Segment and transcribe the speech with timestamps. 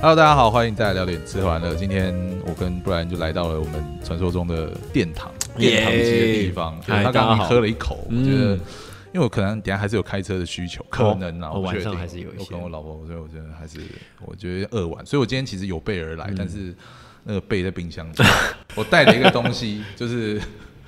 [0.00, 1.74] Hello，大家好，欢迎再来聊点吃喝玩乐。
[1.74, 2.14] 今天
[2.46, 6.80] 我跟布兰就来到了我们传说中的殿堂，殿堂级的地方。
[6.86, 8.54] 对他刚刚喝了一口，我觉得，
[9.12, 12.44] 因为我可能等下还是有开车的需求，可能啊，我晚上还是有一些。
[12.44, 13.80] 我跟我老婆，所以我觉得还是
[14.24, 16.72] 我觉得饿晚，所以我今天其实有备而来，但是
[17.24, 18.14] 那个备在冰箱里。
[18.76, 20.40] 我带了一个东西，就是。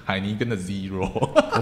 [0.04, 1.08] 海尼根的 Zero，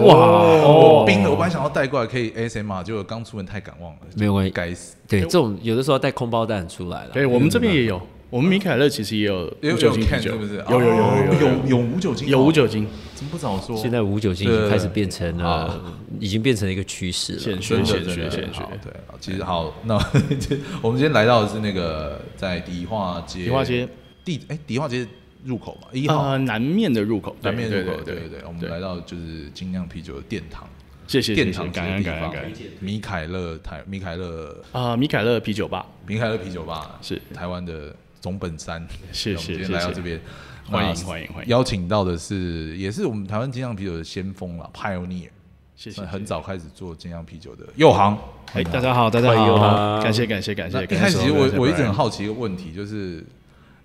[0.05, 4.97] 哇， 冰的，我本来想要带过来可以 ASMR，结果刚出门太感忘了，没有关系，该死。
[5.07, 7.11] 对，这种有的时候带空包蛋出来了。
[7.13, 10.65] 对，我们这边也有，我们米凯勒其实也有无酒精啤酒，是不是？
[10.71, 13.77] 有有有有有有无酒精，有无酒精，怎么不早说？
[13.77, 15.81] 现在无酒精开始变成了，
[16.19, 17.39] 已经变成了一个趋势了。
[17.39, 19.95] 显学显学显学，对，其实好，那
[20.81, 23.89] 我们今天来到的是那个在迪化街，迪化街
[24.25, 25.07] 地，哎，迪化街。
[25.49, 26.37] 入口嘛，一号。
[26.37, 30.69] 南面的入口，南面入口，对对对，我们来到就是精酿啤酒的殿堂，
[31.07, 37.21] 谢谢殿堂感恩感恩感恩，米凯勒台米凯勒啊，米凯勒啤酒吧，米凯勒啤酒吧是。
[37.35, 40.21] 台湾的总本山，谢谢谢谢来到这边，
[40.67, 45.31] 欢迎欢迎欢迎，邀请到的是也是我们台湾精酿啤酒的先锋了，Pioneer，
[45.75, 48.19] 谢谢，很早开始做精酿啤酒的右航，
[48.53, 53.25] 哎，大家好，大家好，感谢感谢感谢，一开始我我一直很好奇一个问题，就是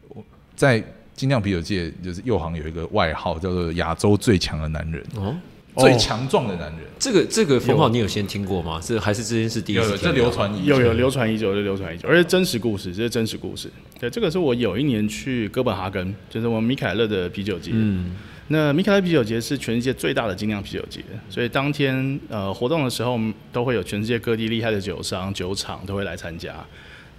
[0.09, 0.22] 我
[0.56, 0.84] 在。
[1.16, 5.36] 精酿啤酒界就是右行有一个外号叫做亚洲最强的男人哦，
[5.78, 6.80] 最强壮的男人。
[7.00, 8.80] 这个这个封号你有先听过吗？
[8.83, 9.97] 这还是这件事第一次？
[9.97, 13.69] 这流传已久有有流传已久，就流传已久，而且真实故事，这是真实故事。
[14.00, 17.72] 对，这个是我有一年去哥本哈根，就是我们米凯勒的啤酒节。
[17.73, 18.16] 嗯，
[18.47, 23.19] 那米凯勒啤酒节是全世界最大的精酿啤酒节，所以当天呃活动的时候，
[23.52, 26.56] 都会有全世界各地厉害的酒商、酒厂都会来参加。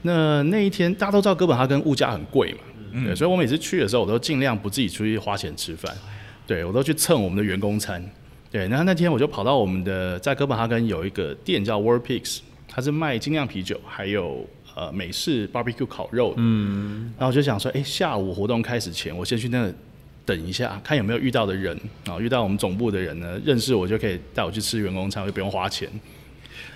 [0.02, 2.58] 那那一天大家都知道哥本哈根物价很贵嘛。
[3.02, 5.92] 对，所以我每次去的时候，我都尽量不自己出去花钱吃饭，
[6.46, 8.04] 对我都去蹭我们的员工餐。
[8.50, 12.38] 对，然后那天我就跑到我们的在哥本哈根有一个店叫 World Pigs，
[12.68, 16.34] 它是卖精酿啤酒，还有呃美式 barbecue 烤肉。
[16.36, 19.72] 嗯，然后我就想说，哎，下午活动开始前，我先去那
[20.24, 25.88] 等一下，看有没有遇到的人啊，遇到我们总部的人呢，认识我就可以带我去吃员工餐，我就不用花钱。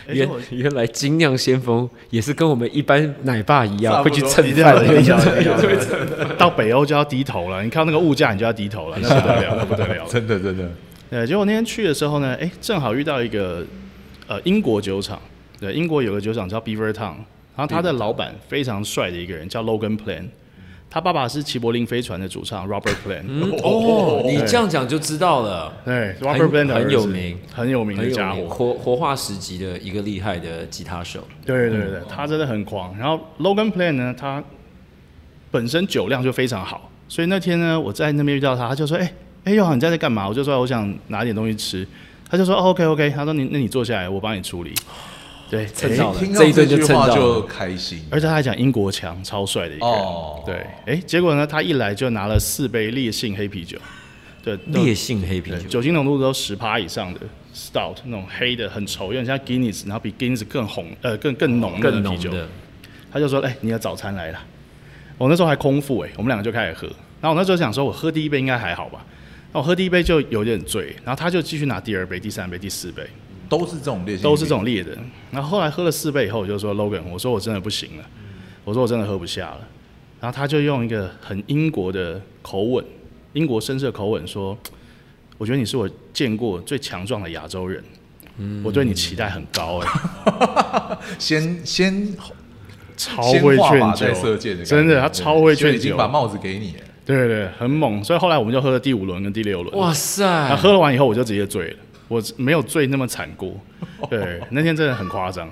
[0.09, 7.63] 原原来精酿先锋也是跟我们一般奶爸一样会去蹭饭的， 到北欧就要低头了。
[7.63, 10.69] 你看那个物价，你就要低头了，那不得了，那不得了， 真的真的。
[11.11, 13.65] 对，结果那天去的时候呢，哎，正好遇到一个
[14.27, 15.21] 呃英国酒厂，
[15.61, 17.15] 对，英国有个酒厂叫 Beaver Town，
[17.57, 20.25] 然后他的老板非常帅的一个人叫 Logan Plan。
[20.91, 23.63] 他爸爸是齐柏林飞船的主唱 Robert Plant。
[23.63, 25.73] 哦，你这样讲就知道了。
[25.85, 31.21] 对，Robert Plant 很有名，很有名的家伙，活活化石级的一个厉害的吉他手。
[31.45, 32.97] 对对对，他真的很狂。
[32.99, 34.43] 然后 Logan Plant 呢，他
[35.51, 39.13] 本身酒量就非常好，所以那天呢，我在那边遇到他，他就说：“哎
[39.45, 41.87] 哎，佑豪你在这干嘛？”我就说：“我想拿点东西吃。”
[42.31, 44.75] 他就说：“OK OK。”他说：“你那你坐下来，我帮你处理。”
[45.51, 48.05] 对，蹭到了，这一顿就蹭到就开心。
[48.11, 50.05] 而且他还讲英国强，超帅的一个人。
[50.45, 53.79] 对，哎，结果呢，他一来就拿了四杯烈性黑啤酒。
[54.43, 57.21] 对，烈性黑啤酒，酒精浓度都十趴以上的
[57.55, 62.31] stout，那种黑的很稠，有点像 Guinness，然后比 Guinness 更红，呃，更更浓的啤酒。
[63.11, 64.39] 他就说：“哎，你的早餐来了。”
[65.19, 66.87] 我那时候还空腹，哎，我们两个就开始喝。
[67.21, 69.05] 然后我那时候想说，我喝第一杯应该还好吧？
[69.53, 73.03] 那我喝第一杯就有点醉，然后他就继续拿第二杯、第三杯、第四杯。
[73.49, 74.97] 都是这种烈，都是这种烈的。
[75.31, 78.05] 然后后来喝了四杯以后，我就说 Logan，我说我真的不行了，
[78.65, 79.61] 我说我真的喝不下了。
[80.21, 82.85] 然后他就用一个很英国的口吻，
[83.33, 84.59] 英国绅士的口吻说
[85.39, 87.83] ：“我觉得你是我见过最强壮的亚洲人，
[88.37, 89.79] 嗯我对你期待很高。
[90.27, 92.09] ”哎，先先
[92.97, 96.75] 超会劝酒，真的，他超会劝酒，已经把帽子给你。
[97.07, 98.03] 对对对，很猛。
[98.03, 99.75] 所以后来我们就喝了第五轮跟第六轮。
[99.79, 100.57] 哇塞！
[100.57, 101.77] 喝了完以后，我就直接醉了。
[102.09, 103.55] 我没有醉那么惨过，
[104.11, 105.47] 对，那天真的很夸张。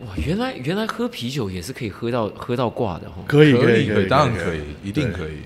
[0.00, 3.22] 哇，原来原来喝啤酒也是可以喝到喝到挂的哈。
[3.26, 5.38] 可以可以可以，当然可以，一定可以。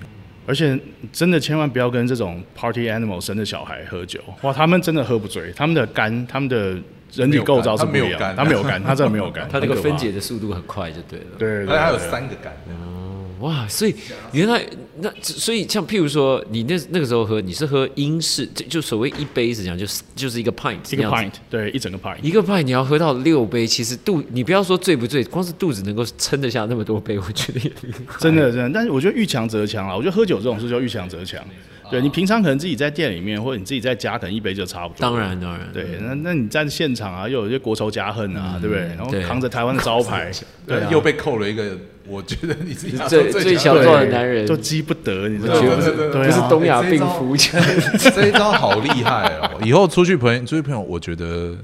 [0.46, 0.76] 而且
[1.12, 6.76] 真的千万不要跟这种 party animal 生的小孩喝酒，哇，他们真的喝不醉，他们的肝，他们的
[7.12, 11.26] 人体构造是不一样，他没有肝，他真的没有肝，他这个分解的速度很快，就对了。
[11.38, 12.52] 对，他还有三个肝。
[13.38, 13.94] 哇，所以
[14.32, 14.60] 原来
[14.98, 27.70] 那所以像譬如说，你那那个时候喝，你是喝英式，就就所谓一杯是讲，就是就是一个 pint，一个 pint，对，一整个 pint，一个 pint 你要喝到六杯，其实肚你不要说醉不醉，光是肚子能够撑得下那么多杯，我觉得也
[28.19, 28.70] 真的真的。
[28.70, 31.40] 但是我觉得遇强则强啊，我觉得喝酒这种事就遇强则强。
[31.90, 35.00] 对你平常可能自己在店里面，或者你自己在家，可能一杯就差不多。
[35.00, 38.84] 当然当然，对，那那你在现场啊，又有一些国仇家恨啊，对不对？
[38.96, 40.31] 然后扛着台湾的招牌，
[40.64, 41.76] 对，又被扣了一个。
[42.06, 45.76] 我觉得你自己最最强壮的男人，就激不得，你知道吗？
[46.12, 49.60] 不是东亚病夫，这一招好厉害哦！
[49.64, 51.56] 以后出去朋友，出去朋友，我觉得，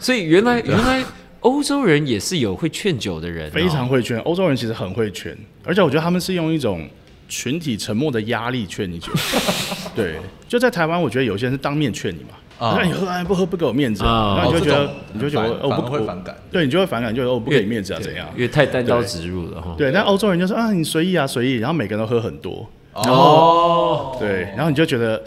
[0.00, 1.02] 所以原来原来
[1.40, 4.18] 欧洲人也是有会劝酒的人、哦，非常会劝。
[4.20, 6.88] 欧洲人其实很会劝，而且我觉得他们是用一种
[7.28, 9.12] 群体沉默的压力劝你酒。
[9.94, 10.16] 对，
[10.48, 18.26] 就在台湾，我觉得有些人是当面劝你嘛，啊那你喝啊不喝不给我面子，啊然后你就觉得你就觉得我不我会反感对你就会反感，就哦我不给你面子啊怎样？
[18.34, 19.74] 因为太单刀直入了哈。
[19.76, 25.22] 对，但欧洲人就说啊你随意啊随意，然后每个人都喝很多，哦，对，然后你就觉得。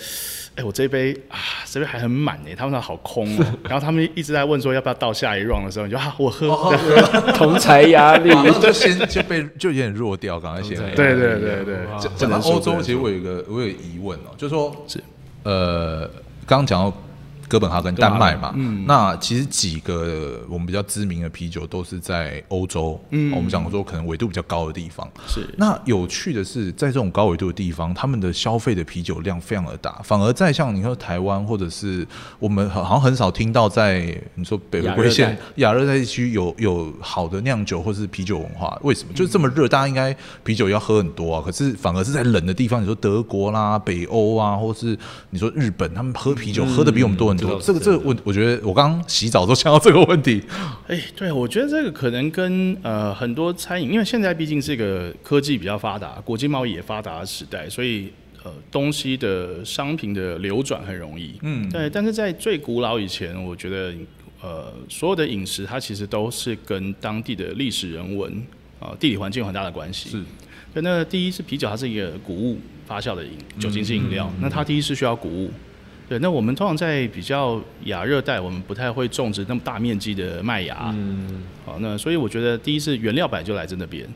[0.57, 1.37] 哎，我这杯啊，
[1.67, 3.45] 这杯还很满哎，他们那好空哦。
[3.69, 6.47] 然后他们一直在问说要不要倒下一 round 的时候，你就啊，我喝。
[6.47, 6.73] 哦
[7.37, 11.75] 同才压力， 就先就被就有点弱掉，刚才先对对对对，
[12.15, 14.99] 讲到欧洲，其实我有一个我有疑问哦，就是说是
[15.43, 16.09] 呃，
[16.47, 16.91] 刚刚讲到
[17.47, 25.53] 哥本哈根、丹麦嘛，嗯，那其实几个我们比较知名的啤酒都是在欧洲，嗯，我们讲说可能纬度比较高的地方，是。
[25.57, 32.07] 那有趣的是，在这种高纬度的地方，他们的消费的啤酒量非常的大，反而在像你说台湾或者是
[32.39, 35.97] 我们好好像很少听到在你说北回归线亚热带。
[35.97, 39.11] 地区有有好的酿酒或是啤酒文化，为什么？
[39.15, 44.95] 就是这么热，大家应该啤酒要喝很多啊，可是反而是在冷的地方，你说德国啦、北欧啊，或是
[45.31, 47.61] 你说日本，他们喝啤酒喝的比我们多很多。
[47.61, 50.41] 这个这个我我觉得我刚刚洗澡都想到这个问题，
[50.87, 58.11] 哎，对，我觉得这个可能跟呃很多餐饮，因为现在毕竟是一个科技比较发达、国际贸易也发达的时代，所以
[58.43, 61.33] 呃东西的商品的流转很容易。
[61.41, 61.89] 嗯，对。
[61.89, 63.93] 但是在最古老以前，我觉得
[64.41, 68.31] 呃所有的饮食它其实都是跟当地的历史人文
[68.79, 70.09] 啊、呃地理环境有很大的关系。
[70.09, 70.23] 是。
[70.73, 75.51] 对，那第一是啤酒，它是一个谷物发酵的饮酒精性饮料，那它第一是需要谷物。
[76.09, 80.91] 对，那我们通常在比较亚热带，我们不太会种植那么大面积的麦芽。
[80.95, 84.07] 嗯，好，那所以我觉得第一是原料本来就来自那边，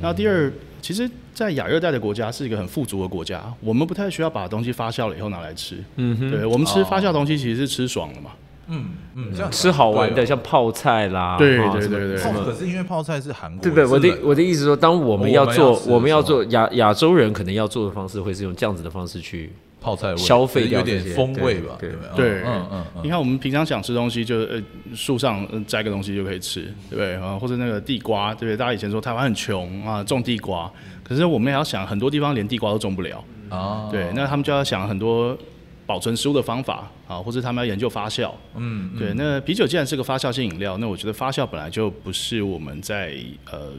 [0.00, 0.52] 然后第二，
[0.82, 5.76] 其实，在亚热带的国家是一个很富足的国家，我们不太需要把东西发酵了以后拿来吃。
[5.96, 8.30] 嗯哼，对我们吃发酵东西其实是吃爽了嘛。
[8.68, 13.86] 嗯嗯，像吃好玩的，像泡菜啦，对对对对泡可是因为泡菜是韩国，对不对？
[13.86, 19.52] 我的我的意思说，当我们要做我们要做亚亚洲人可能要做的方式，会是用这样子的方式去
[19.86, 22.28] 泡菜味消费掉有点风味吧，对对不对？
[22.28, 24.60] 对，嗯嗯嗯，你看我们平常想吃东西就，呃
[24.96, 27.38] 树上呃摘个东西就可以吃，对不对啊？
[27.38, 28.56] 或者那个地瓜，对不对？
[28.56, 30.68] 大家以前说台湾很穷啊，种地瓜，
[31.04, 33.22] 可是我们也要想，很多地方连地瓜都种不了。
[33.48, 35.38] 啊，对，那他们就要想很多
[35.86, 38.32] 保存食物的方法啊，或者他们要研究发酵。
[38.56, 43.14] 嗯，嗯对，那啤酒既然是个发酵性饮料，那我觉得发酵本来就不是我们在
[43.52, 43.70] 呃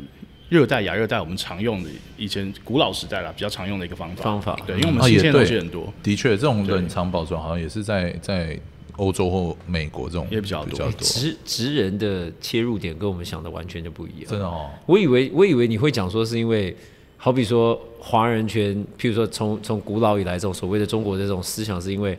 [0.49, 4.23] 热带、亚热带我们常用的，以前古老时代啦比较常用的一个方法。
[4.23, 4.57] 方法。
[4.65, 5.94] 对，因为我们新鲜的东西很多。
[6.01, 6.75] 的确，这种对。
[6.75, 8.57] 冷藏保存好像也是在在
[8.95, 10.71] 欧洲或美国这种也比较多。
[10.71, 14.29] 比较多，职职人的切入点跟我们想的完全就不一样。
[14.29, 16.75] 真的哦，我以为我以为你会讲说是因为，
[17.17, 22.17] 好比说华人圈，譬如说从从古老以来这种所谓的中国的这种思想，是因为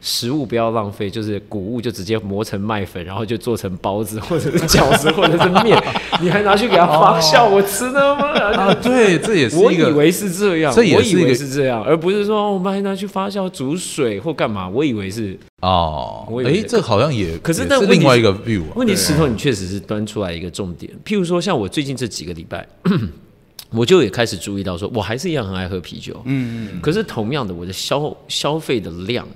[0.00, 5.78] 食物不要浪费，就是谷物就直接磨成麦粉，然后就做成包子或者是饺子或者是面，
[6.22, 8.28] 你还拿去给它发酵，我吃的吗？
[8.30, 14.68] 啊，对，这也是我以为是这样，这也是一个我以为是这样，而不是说我们还拿去发酵煮水或干嘛。
[14.68, 20.90] 我以为是，哦我以，为哎，这好像也可是也那另外一个 view 啊，问题石头，你确实是端出来一个重点。
[21.04, 22.66] 譬如说，像我最近这几个礼拜，
[23.70, 26.80] 我就也开始注意到说，我还是一样很爱喝啤酒，嗯嗯。
[26.80, 29.26] 可是同样的，我的消消费的量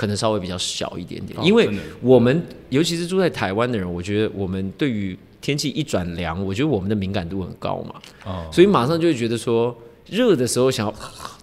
[0.00, 1.68] 可能稍微比较小一点点，哦因为
[2.00, 9.76] 我们尤其是住在台湾的人，我觉得我们对于天气一转凉，我觉得我们的敏感度很高嘛，哦，所以马上就会觉得说，
[10.08, 10.94] 热的时候想要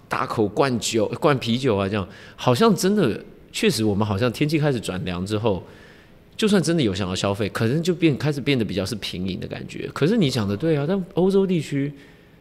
[0.08, 5.62] 大口灌酒、 灌啤酒啊，这样好像真的确实，我们好像天气开始转凉之后，
[6.36, 9.88] 就算真的有想要消费，可能就变开始变得比较是平饮的感觉。
[9.94, 11.92] 可是你讲的对啊，但欧洲地区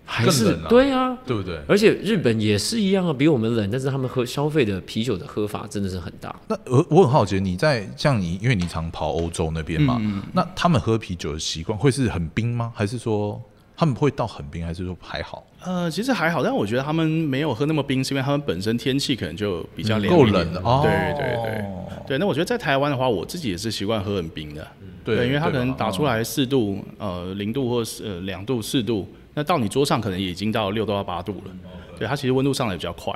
[0.10, 1.60] 还是更冷啊对啊，对不对？
[1.68, 6.34] 而且日本也是一样啊，比我们冷，但是他们喝消费的啤酒的喝法真的是很大。
[6.48, 12.72] 那我我很好奇，你在像你，因为你常跑欧洲那边嗯嘛，那他们喝啤酒的习惯会是很冰吗？
[12.74, 13.40] 还是说
[13.76, 15.46] 他们会到很冰，还是说还好？
[15.66, 21.66] 呃，其实还好，但我觉得他们没有喝那么冰，是因为他们本身天气可能就比较凉够冷的哦，对对对
[22.08, 24.66] 对，那我觉得在台湾的话，我自己也是习惯喝很冰的。
[25.04, 31.52] 对，因为它可能打出来四度、呃零度或是呃两度、四度，那到你桌上可能已经到六度到八度了。
[32.00, 33.14] 对，它其实温度上来比较快。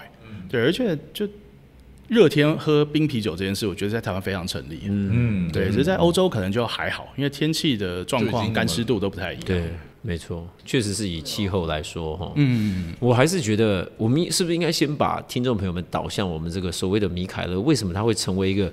[0.47, 1.27] 对，而且就
[2.09, 4.81] 热天喝冰啤酒这件事，我觉得在台湾非常成立。
[4.87, 9.45] 嗯，对，只是在欧洲可能就还好，因为天气的状况、干湿度都不太一样。
[9.45, 9.63] 对，
[10.03, 12.31] 没错，确实是以气候来说哈。
[12.35, 18.71] 嗯，我还是觉得我们是不是应该先把听众朋友们导向我们这个所谓的米凯勒，为什么它会成为一个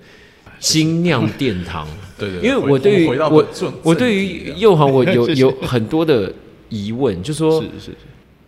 [0.59, 1.89] 精酿殿堂？
[2.19, 6.31] 对对，因为我对于我正我对于右航我有 有很多的
[6.69, 7.97] 疑问，就说是是是，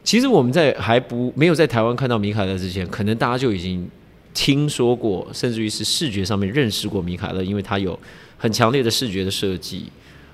[0.05, 3.89] 其实我们在还不没有在台湾看到米凯勒之前，可能大家就已经
[4.33, 7.99] 听说过，甚至于是视觉上面认识过米凯勒，因为他有
[8.39, 9.85] 很强烈的视觉的设计，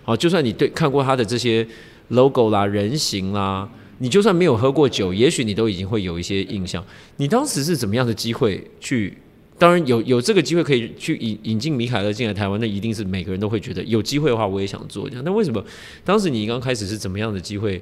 [0.04, 1.66] 好，就算你对看过它的这些
[2.08, 6.84] logo 啦、人形啦，你就算没有喝过酒，也许你都已经会有一些印象。
[7.16, 9.16] 你当时是怎么样的机会去？
[9.58, 15.24] 当然有有这个机会可以去引引进米凯勒进来台湾，那一定是每个人都会觉得有机会的话，我也想做这样。
[15.24, 15.64] 那为什么
[16.04, 17.80] 当时你刚开始是怎么样的机会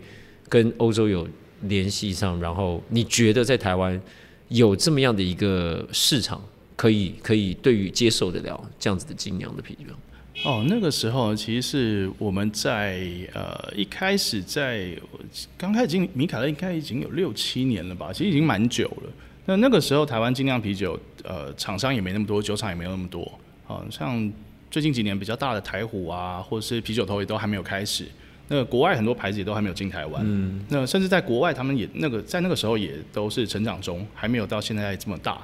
[0.48, 1.26] 跟欧洲有
[1.62, 2.40] 联系上？
[2.40, 4.00] 然后你觉得在台湾
[4.48, 6.40] 有这么样的一个市场，
[6.76, 9.92] 可以可以对于接受得了这样子的精酿的啤酒？
[10.44, 14.96] 哦，那个时候其实是我们在呃一开始在
[15.56, 19.12] 刚开始进米凯勒应该已经有六七年了吧，其实已经蛮久了。
[19.46, 24.32] 那那个时候台湾精酿啤酒呃厂商也没那么多，酒厂也没有那么多，啊，像
[24.70, 28.06] 最近几年比较大的台虎啊，或者是啤酒头也都还没有开始。
[28.48, 35.40] 那国外很多牌子也都还没有进台湾，嗯，那甚至在国外他们也那个在那个时候也都是成长中，还没有到现在这么大。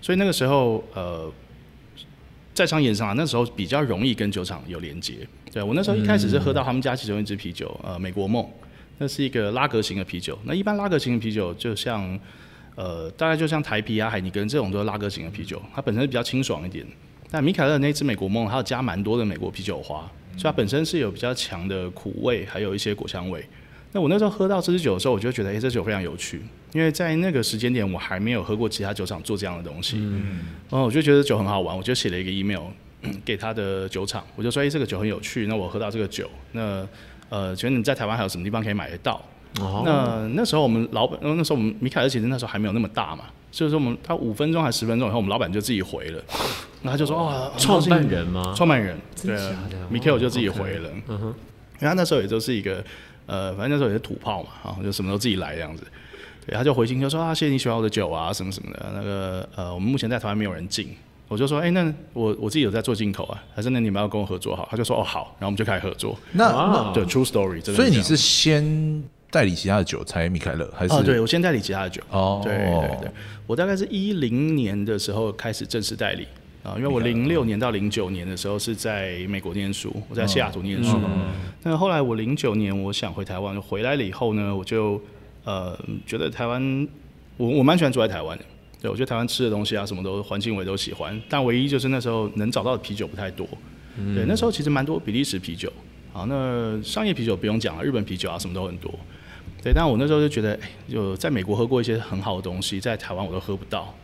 [0.00, 1.32] 所以那个时候呃。
[2.54, 5.26] 在商言商啊，那时候比较容易跟酒厂有连接。
[5.50, 8.46] 对我那时候一开始是喝到他们家其中一支啤酒，呃，美国梦，
[8.98, 10.38] 那是一个拉格型的啤酒。
[10.44, 12.20] 那一般拉格型的啤酒就像，
[12.74, 16.86] 呃，大概就像台啤啊、海尼根这种都是拉格型的啤酒，它本身比较清爽一点。
[17.30, 23.44] 但米凯勒那支美国梦，它有加蛮多的美国啤酒花，所以它本身是有比较强的苦味，还有一些果香味。
[23.92, 26.40] 那我那时候喝到这支酒的时候，我就觉得，哎，这酒非常有趣。
[26.72, 29.98] 因为在那个时间点，我还没有喝过其他酒厂做这样的东西，
[30.70, 32.62] 然后我就觉得酒很好玩，我就写了一个 email
[33.22, 36.86] 给他的酒厂，我就说：“哎，这个酒很有趣，那我喝到这个酒，那
[37.28, 39.22] 呃，请问你在台湾还有什么地方可以买得到？”
[39.84, 46.22] 那那时候我们老板，那时候我们米凯尔其实那时候还没有那么大嘛，所以说我们他五分钟还是十分钟以后，我们老板就自己回了，
[46.82, 48.54] 然后他就说：“哦，创办人吗？
[48.56, 49.56] 创办人，对啊，
[49.90, 52.82] 米凯尔就自己回了，嗯哼，因为他那时候也就是一个
[53.26, 55.86] 呃，反正那时候也是土炮嘛，啊，就什么都自己来这样子。”
[56.44, 58.92] 对，他就回信就说啊，谢谢你喜欢我的酒啊，什么什么的。
[58.94, 60.88] 那个呃，我们目前在台湾没有人进，
[61.28, 64.66] 我就说，哎，那我我自己有在做进口啊，还是那你们要跟我合作好？
[64.68, 66.18] 他就说哦好，然后我们就开始合作。
[66.32, 67.62] 那对，True Story。
[67.62, 70.94] 所以你是先代理其他的酒才米凯勒，还是？
[70.94, 72.00] 哦，对我先代理其他的酒。
[72.10, 73.10] 哦，对对对，
[73.46, 76.28] 我大概是一零年的时候开始正式代理
[76.62, 81.00] 啊，因为我零六年到零九年的时候是在美国念书，我在西雅图念书。
[81.62, 85.02] 那后来我零九年我想回台湾，回来了以后呢，我就。
[85.44, 86.88] 呃，觉得台湾，
[87.36, 88.44] 我我蛮喜欢住在台湾的。
[88.80, 91.20] 对我觉得台湾吃的东西啊，什么都环境我也都喜欢。
[91.28, 93.44] 但唯一就是那时候能找到的啤酒不太多。
[94.14, 95.68] 对，那时候其实蛮多比利时啤酒。
[96.12, 98.94] 好，那商业啤酒不用讲了，日本啤酒啊什么都很多。
[99.62, 103.94] 对，但我那时候就觉得，哎，就在美国喝过一些很好的东西，在台湾我都喝不到。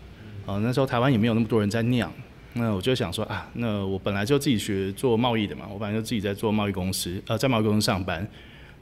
[0.46, 2.10] 啊，那时候台湾也没有那么多人在酿。
[2.54, 8.26] 那我就想说啊，那我本来就自己学做贸易的嘛，我本来就自己在做贸易公司，呃，在贸易公司上班。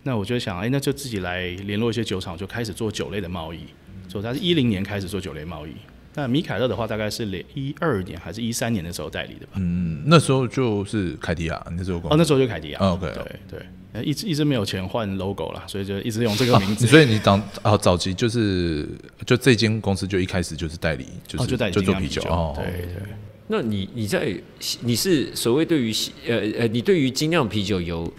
[0.05, 3.61] 那我就想，哎，那就自己来联络一些酒厂，就开始做酒类的贸易。
[4.09, 5.73] 所以他是一零年开始做酒类贸易。
[6.15, 9.53] 那米凯勒的话，大概是零一二年还是一三年的时候代理的吧？
[9.57, 12.79] 嗯，那时候就是凯迪亚，那时候哦，那时候就凯迪亚。
[12.79, 13.67] OK，对对，
[14.03, 16.87] 一直一直没有钱换 logo 了，所以就一直用这个名字。
[16.89, 18.89] 所以你当啊早期就是
[19.25, 22.23] 就这间公司就一开始就是代理，就是就代理就做啤酒。
[22.23, 23.03] 哦，对对。
[23.49, 24.35] 那你你在
[24.81, 25.93] 你是所谓对于
[26.27, 28.13] 呃呃，你对于精酿啤酒有？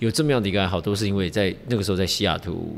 [0.00, 2.74] 有这么样的一个爱好，都是因为在那个时候在西雅图，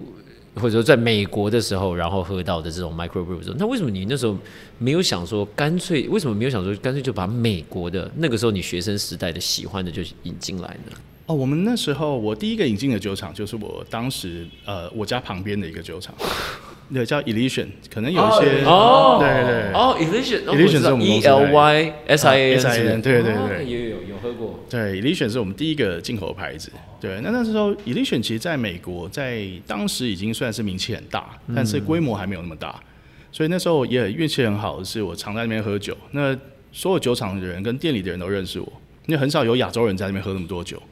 [0.57, 3.41] 或者说在美国的时候，然后喝到的这种 micro brew。
[3.57, 4.37] 那为什么你那时候
[4.79, 6.09] 没有想说干脆？
[6.09, 10.97] 为什么没有想说干脆就把美国的那个时候你学生时代的喜欢的就引进来呢？
[11.27, 16.15] 哦，我们那时候我第一个引进的酒厂就是我当时呃我家旁边的一个酒厂。
[16.93, 24.61] 对，叫 Elysian，可能有一些哦，对对哦，Elysian，Elysian 是我们 E L Y S I A N，对对对，有有有喝过。
[24.69, 26.71] 对，Elysian 是我们第一个进口的牌子。
[27.01, 32.79] 对，那那时候 Elysian 其实在美国，在当时已经算是名气很大，但是规模还没有那么大。
[33.31, 36.37] 所以那时候也运气很好的是，我常在那边喝酒，那
[36.73, 38.71] 所有酒厂的人跟店里的人都认识我，
[39.07, 40.83] 因为很少有亚洲人在那边喝那么多酒。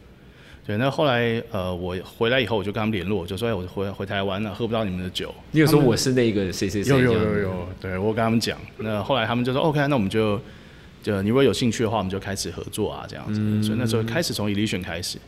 [0.66, 5.34] 对，那后来呃，我回来以后我就跟他们联络，就说哎，我回回台湾了，喝不到你们的酒。
[5.50, 6.90] 你有说我是那个谁谁谁？
[6.90, 8.58] 有有有有，对我跟他们讲。
[8.78, 10.40] 那后来他们就说 OK，那我们就
[11.02, 13.62] 就你如果有兴趣的话，我们就开始合作啊，这样子。
[13.62, 15.18] 所以那时候开始从 Elysian 开始。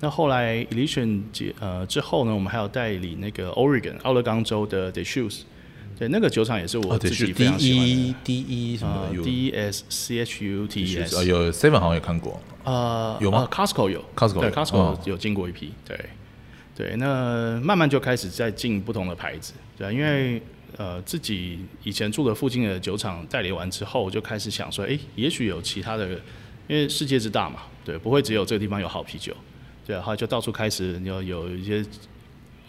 [0.00, 5.40] 那后来 Elysian 结呃之后呢，我们还有代理那个 Oregon 奥勒冈州的 The Shoes。
[5.98, 8.14] 对，那个酒厂也是我自己非常喜欢的。
[8.22, 12.38] ded 什么 D S C H U T E S 有 Seven 好像有看过。
[12.64, 15.72] 呃，有吗？Costco 有，Costco 对，Costco 有进过一批。
[15.86, 15.98] 对，
[16.74, 19.54] 对，那慢慢就开始在进不同的牌子。
[19.78, 20.42] 对，因为
[20.76, 26.06] 呃自己以前住的附近的酒厂代理完之后，就开始想说，哎，也许有其他的，
[26.68, 29.34] 因为世界之大嘛，对，不会只有这个地方有好啤酒。
[29.86, 31.82] 对，然后就到处开始有有一些。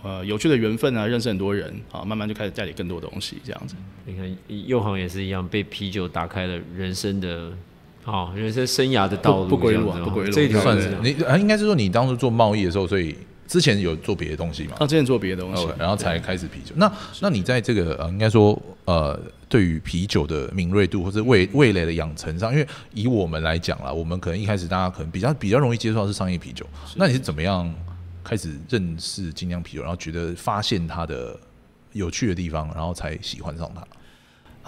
[0.03, 3.75] 呃，有趣的缘分啊，认识很多人啊，慢慢就开始代理更多东西，这样子。
[4.05, 4.37] 你看，
[4.67, 7.51] 右航也是一样，被啤酒打开了人生的
[8.03, 13.15] 好，人生生涯的道路不不归路啊不归路这一条算是是你啊，应该是说你当初做贸易的时候，所以
[13.47, 14.75] 之前有做别的东西嘛？
[14.79, 16.73] 啊，之前做别的东西然后才开始啤酒。
[16.77, 26.65] 那那你在这个呃，应该说呃，对于啤酒的敏锐度或者味味蕾的养成上，因为以我们来讲啦，我们可能一开始大家可能比较比较容易接触到是商业啤酒。
[26.95, 27.73] 那你是怎么样
[28.27, 31.39] 开始认识精酿啤酒，然后觉得发现它的
[31.93, 33.87] 有趣的地方，然后才喜欢上它？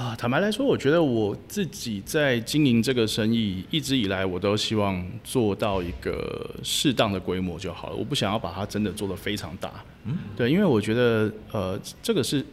[0.02, 7.96] 啊，坦白来说，我觉得我自己在经营这个生意，一直以来我都希望做到一个适当的规模就好了。
[7.98, 9.70] 我不想要把它真的做得非常大。
[10.06, 12.46] 嗯，对，因为我觉得呃，这个是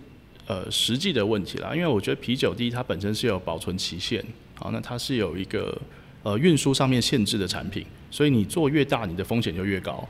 [0.49, 1.73] 呃实际的问题啦。
[1.73, 4.25] 因为我觉得啤酒第一，它本身是有保存期限，
[4.57, 5.81] 好，那它是有一个
[6.25, 10.05] 呃运输上面限制的产品，所以你做越大，你的风险就越高。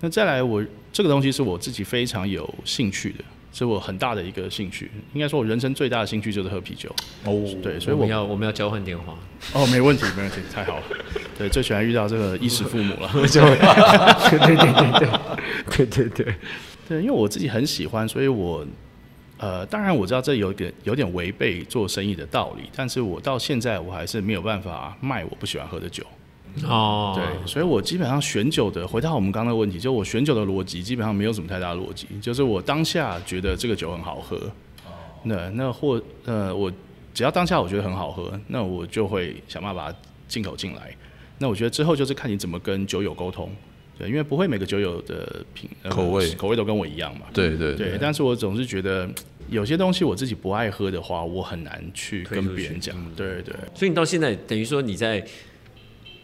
[0.00, 0.62] 那再来我，
[0.92, 4.90] 这个东西是我自己非常有兴趣的，是我很大的一个兴趣。
[5.14, 6.88] 应该说，我人生最大的兴趣就是喝啤酒。
[7.24, 9.16] 哦，对，所以我我们要我们要交换电话，
[9.54, 10.84] 哦，没问题，没问题，太好了。
[11.38, 13.10] 对，最喜欢遇到这个衣食父母了。
[13.14, 13.26] 对
[14.38, 16.34] 对对对对对对对，
[16.88, 18.66] 对，因为我自己很喜欢，所以我
[19.38, 26.04] 呃，当然我知道这有点有点违背做生意的道理，但是我到现在我还是没有办法卖我不喜欢喝的酒。
[26.64, 34.40] 哦，对，所以我基本上选酒的，回到我们刚刚的问题，就我选酒的逻辑基本上没有什么太大的逻辑，就是我当下觉得这个酒很好喝，
[35.24, 36.72] 那那或呃我
[37.12, 39.98] 只要当下我觉得很好喝，那我就会想办法把它
[40.28, 40.94] 进口进来。
[41.38, 43.50] 那我觉得之后就是看你怎么跟酒友沟通，
[43.98, 46.30] 对，因为不会每个酒友的品、呃口味。
[46.34, 49.06] 口味都跟我一样嘛，对对对，但是我总是觉得
[49.50, 53.54] 有些东西我自己不爱喝的话，我很难去跟别人讲，对对。
[53.74, 55.22] 所以你到现在等于说你在，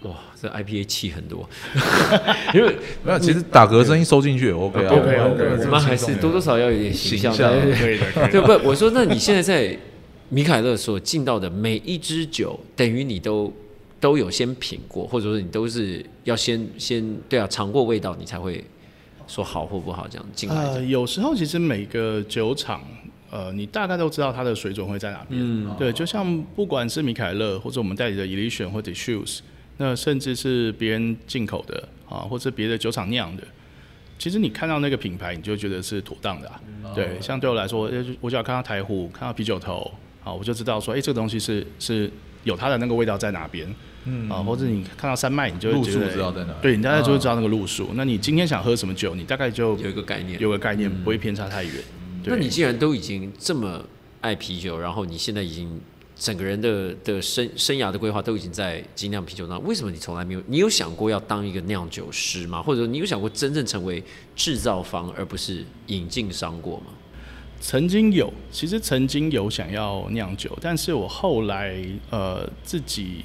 [0.03, 1.49] 哇，这 IPA 气很多，
[2.55, 9.77] 因为没有，其实打嗝声音收进去也 OK 啊 OK，OK，OK 我们还是多多少少要有点形象，对不，我说那你现在在
[10.29, 13.53] 米凯勒所进到的每一支酒，等于你都
[14.01, 18.65] 都有先品过，或者说你都是要先先对啊尝过味道，你才会
[19.29, 20.85] 说好或不好这样进来呃，的。
[20.85, 22.83] 有时候其实每个酒厂，
[23.31, 25.41] 呃，你大概都知道它的水准会在哪边。
[25.41, 29.39] 嗯，对，就像不管是米凯勒或者我们代理的 Elysian 或者 Shoes，
[29.83, 33.43] 那甚至是别人进口的啊，或者别的酒厂酿的，
[34.17, 36.61] 其实你看到那个品牌，你就觉得是妥当的、啊。
[36.95, 39.93] 对，像对我来说，呃我只要看到台虎，看到啤酒头，
[40.23, 42.09] 啊，我就知道说，哎、这个东西是是
[42.45, 43.67] 有它的那个味道在哪边。
[44.05, 47.91] 嗯啊，或者你看到山脉，你就会路数觉得知道在哪对你大概就会知道那个路数。
[47.95, 50.41] 那你今天想喝什么酒，你大概就有一个概念。
[50.41, 51.75] 有个概念，不会偏差太远。
[52.23, 53.85] 对那你既然都已经这么
[54.21, 55.81] 爱啤酒，然后你现在已经
[56.23, 60.43] 整个人的的生生涯的规划都已经在精酿啤酒上，为什么你从来没有？
[60.47, 62.63] 你有想过要当一个酿酒师吗？
[62.63, 64.01] 或者说你有想过真正成为
[64.37, 66.93] 制造方而不是引进商过吗？
[67.61, 73.25] 曾经有，其实曾经有想要酿酒，但是我后来呃自己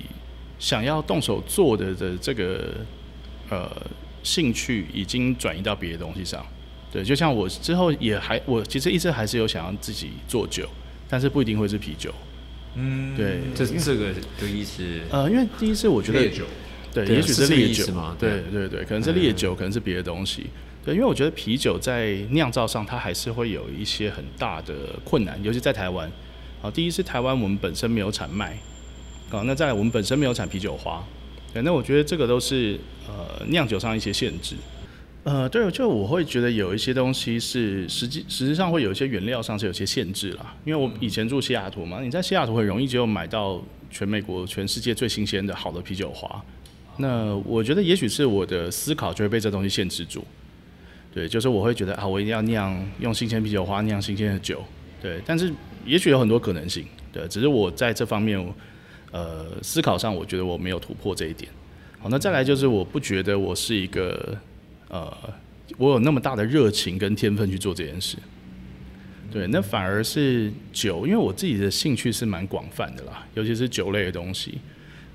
[0.58, 2.74] 想要动手做的的这个
[3.52, 3.70] 呃
[4.24, 6.44] 兴趣已经转移到别的东西上。
[6.92, 10.68] 对，就像我之后也还，我其实一直还是有想要自己做酒，
[11.08, 12.12] 但是不一定会是啤酒。
[12.76, 16.44] 嗯，对，这这个的意思，呃，因为第一次我觉得烈酒，
[16.94, 20.48] 对，也许是烈酒意思吗对对对，可能是烈酒，可能是别的东西。
[20.86, 26.10] 对，因为我觉得啤酒在酿造上，它还是会有一些很大的困难，尤其在台湾。
[26.62, 28.58] 啊，第一是台湾我们本身没有产麦，
[29.30, 31.04] 啊，那再来我们本身没有产啤酒花。
[31.54, 34.56] 对，那我觉得这个都是呃酿酒上一些限制。
[35.28, 40.56] 呃，对，就我会觉得有一些东西是实际实际上会有一些原料上是有些限制啦。
[40.64, 43.62] 因为我以前住西雅图嘛，你在西雅图很容易就买到
[43.92, 46.42] 全美国、全世界最新鲜的好的啤酒花。
[46.96, 50.24] 那我觉得也许是我的思考就会被这东西限制住。
[51.14, 54.64] 对，就是我会觉得啊，我一定要酿用新鲜啤酒花酿新鲜的酒。
[55.02, 55.52] 对，但是
[55.86, 56.86] 也许有很多可能性。
[57.12, 58.42] 对，只是我在这方面，
[59.12, 61.52] 呃，思考上我觉得我没有突破这一点。
[62.00, 64.38] 好，那再来就是我不觉得我是一个
[64.90, 65.18] 呃，
[65.78, 68.18] 我有那么大的热情跟天分去做这件事。
[69.30, 74.58] 对，那反而是酒，因为我自己的兴趣是蛮广泛的啦，尤其是酒类的东西。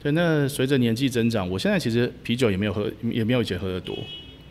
[0.02, 3.96] 对，那随着年纪增长，我现在其实啤酒也没有喝，也没有以前喝的多。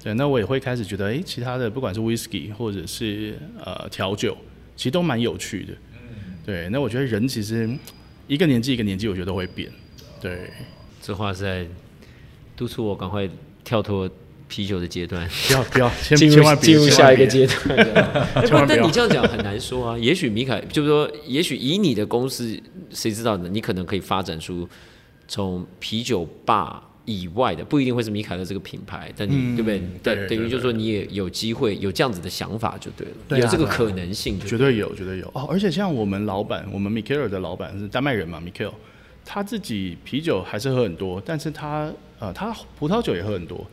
[0.04, 4.36] 对，那我也会开始觉得，诶，其他的不管是 whisky 或者是呃调酒，
[4.76, 5.74] 其实都蛮有趣的。
[6.44, 7.70] 对，那我觉得人其实
[8.28, 9.70] 一个年纪一个年纪，我觉得都会变。
[10.20, 10.50] 对，
[11.00, 11.68] 这话是在
[12.58, 13.30] 督促我赶快
[13.64, 14.10] 跳脱
[14.52, 17.78] 啤酒的阶段，不要不要， 千进入千万进入下一个阶段。
[18.36, 19.98] 哎不但你这样讲很难说啊。
[20.04, 23.48] 也许米凯就是说，也许以你的公司，谁知道呢？
[23.50, 24.68] 你可能可以发展出
[25.26, 29.82] 从啤酒吧以外的，不一定会是米凯勒这个品牌，但你、嗯对不对？
[30.04, 35.48] 对等等于就是说你也有机会有这样子的想法就对了，对啊有这个可能性就绝对有，绝对有哦。
[35.50, 38.74] 而且像我们老板，我们 Mikel 的老板是丹麦人嘛，Mikel，
[39.24, 43.66] 他自己啤酒还是喝很多，但是他呃他葡萄酒也喝很多。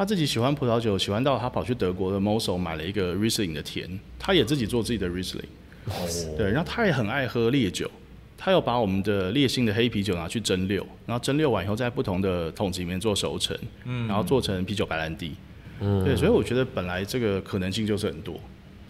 [0.00, 5.44] 他自己喜欢葡萄酒，喜欢到他跑去德国的 Mosel 买了一个 Riesling 的田，他也自己做自己的 Riesling。
[5.84, 5.92] 哦，
[6.38, 7.90] 对，然后他也很爱喝烈酒，
[8.38, 15.34] 他有把我们的烈性的黑啤酒拿去蒸馏，然后蒸馏完以后在不同的桶子里面做熟成，嗯，然后做成啤酒白兰地。
[15.80, 18.40] 嗯，对，所以我觉得本来这个可能性就是很多。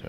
[0.01, 0.09] 对，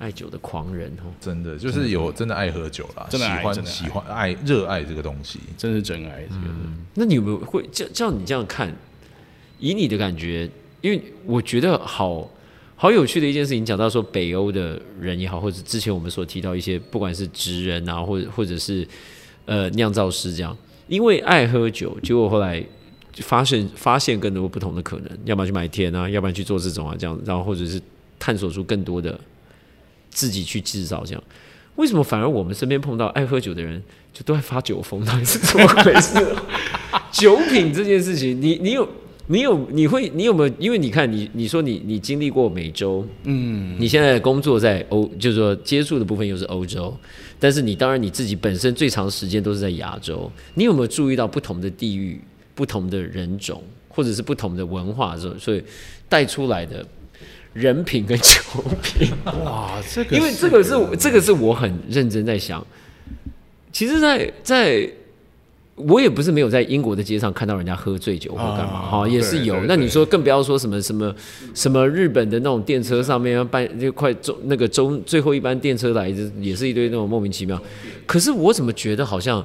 [0.00, 5.38] 爱酒的狂人哦，真的就是有真的爱喝酒啦，真的喜欢爱真的爱喜欢爱热爱这个东西。
[5.56, 6.52] 真是真爱这个。
[6.94, 8.74] 那你有没有会这照你这样看？
[9.58, 10.48] 以你的感觉，
[10.80, 12.28] 因为我觉得好
[12.74, 18.86] 好有趣的一件事情，讲到说北欧的人也好，或者之前我们所提到一些，不管是职人啊，或者或者是
[19.46, 20.56] 呃酿造师这样，
[20.88, 22.62] 因为爱喝酒，结果后来
[23.16, 27.80] 发现发现更多不同的可能，要不然去买田啊，要不然去做这种啊这样，然后或者是
[28.18, 29.18] 探索出更多的
[30.10, 31.22] 自己去制造这样。
[31.76, 35.04] 为什么反而我们身边碰到爱喝酒的人，就都在发酒疯？
[35.04, 36.18] 到底是怎么回事？
[37.12, 38.86] 酒品这件事情，你你有
[39.28, 40.54] 你有你会你有没有？
[40.58, 46.96] 因为你看你你说你你经历过美洲，嗯，你现在工作在欧，就是说接触的部分又是欧洲，
[47.40, 52.20] 但是你当然你自己本身最长时间都是在亚洲，你有没有注意到不同的地域、
[52.54, 55.62] 不同的人种，或者是不同的文化这种，所以
[56.08, 56.86] 带出来的
[57.52, 58.40] 人品跟酒
[58.80, 59.08] 品？
[59.44, 62.64] 哇，这个因为这个是这个是我很认真在想。
[63.72, 64.88] 其实在，在
[65.76, 69.62] 我也不是没有在英国的街上看到人家喝醉酒或干嘛啊哈、也是有。
[69.68, 71.14] 那你说更不要说什么什么
[71.54, 77.60] 什么日本的那种电车上面要办就快中那个中最后一班电车来，就也是一堆那种莫名其妙。
[78.06, 79.44] 可是我怎么觉得好像，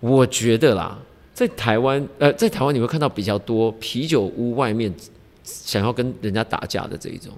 [0.00, 0.98] 我觉得啦，
[1.32, 4.92] 在台湾呃，在台湾你会看到比较多啤酒屋外面
[5.44, 7.32] 想要跟人家打架的这一种。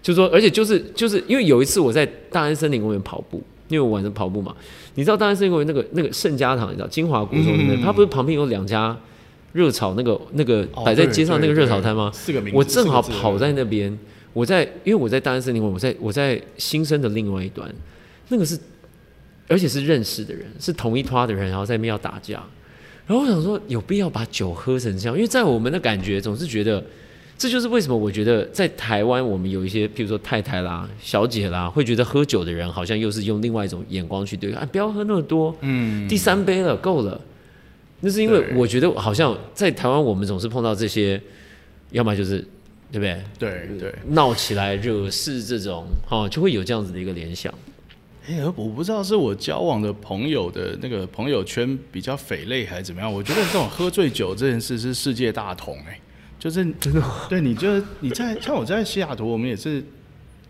[0.00, 4.54] 就说，而且就是就是因为有一次我在大安森林公园跑步，因为我晚上跑步嘛，
[4.96, 8.94] 你知道大安森林公园那个那个盛家堂，你知道金华国中那边，嗯它不是旁边有两家
[9.52, 12.10] 热炒那个那个哦摆在街上那个热炒摊吗？
[12.12, 13.96] 四个名字，我正好跑在那边，
[14.32, 17.72] 我在因为我在大安森林公园，我在我在新生的另外一端，
[18.28, 18.58] 那个是
[19.46, 22.42] 而且是认识的人，是同一团的人，然后在那边要打架，
[23.06, 26.82] 然后我想说有必要把酒喝成这样，因为在我们的感觉总是觉得。
[27.40, 37.18] 这就是为什么我觉得在台湾，我们有一些，譬如说太太啦、小姐啦，会觉得喝酒的人好像又是用另外一种眼光去对待，啊，不要喝那么多，嗯，第三杯了，够了。
[38.00, 41.18] 那是因为我觉得好像在台湾，我们总是碰到这些，
[41.92, 42.46] 要么就是
[42.92, 43.22] 对不对？
[43.38, 43.94] 对对。
[44.08, 47.50] 闹起来惹事这种，哈、就会有这样子的一个联想。
[48.28, 53.10] 哎、我不知道是我交往的朋友的那个朋友圈比较匪类还是怎么样。
[53.10, 55.98] 我觉得这种喝醉酒这件事是世界大同、哎，
[56.40, 59.84] 就是 真的，对，你就是你在像我在西雅图，我们也是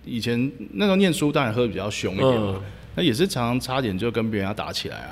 [0.07, 2.63] 以前那时候念书，当然喝的比较凶一点嘛嗯，
[2.95, 5.11] 那、也是常常差点就跟别人要打起来啊。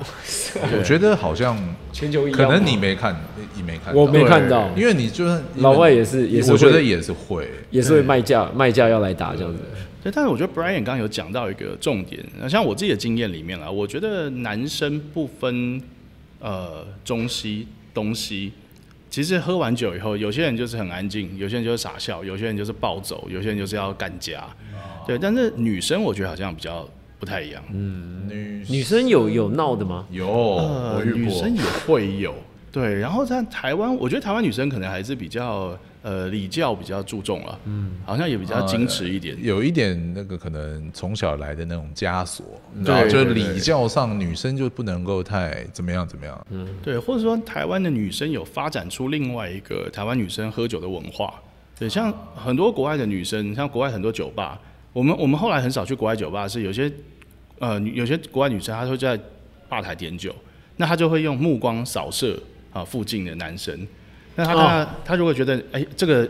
[0.76, 1.58] 我觉得好像
[1.92, 3.14] 全球一可能你没看，
[3.54, 9.60] 你没看，我没看到，因为你就是老外也是也是会我觉得也是会，也是会卖价卖价要来打这样子。
[10.02, 15.82] 对，但是我觉得 Brian 刚刚有讲到一个重点，那像我自己的经验里面啊，我觉得男生不分
[16.40, 18.52] 呃中西东西，
[19.18, 24.46] 其实喝完酒以后，有些人就是很安静，有些人就是傻笑，有些人就是暴走，有些人就是要干架，
[25.04, 25.18] 对。
[25.18, 30.06] 但是女生我觉得好像比较不太一样，女女生有有闹的吗？
[30.12, 32.32] 有呃我，遇过女生，也会有。
[32.70, 39.36] 对，然后在台湾，我觉得台湾女生可能还是比较呃礼教比较注重了，嗯，好像也比较矜持一点。
[39.42, 46.66] 有一点那个可能从小来的那种枷锁，你知道，对就是礼教上女生就不能够太怎么样怎么样，嗯。
[46.82, 51.34] 对，或者说台湾的女生有发展出另外一个台湾女生喝酒的文化。
[51.78, 54.60] 对，像很多国外的女生，像国外很多酒吧，
[54.92, 56.90] 我们我们后来很少去国外酒吧，是有些
[57.60, 59.18] 呃有些国外女生她会在
[59.68, 60.34] 吧台点酒，
[60.76, 62.36] 那她就会用目光扫射
[62.72, 63.86] 啊附近的男生，
[64.38, 66.28] 那她她她如果觉得哎这个